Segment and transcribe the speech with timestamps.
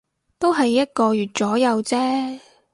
[0.39, 2.39] 都係一個月左右啫